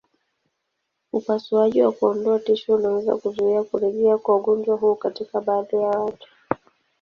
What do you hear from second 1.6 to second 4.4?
wa kuondoa tishu unaweza kuzuia kurejea kwa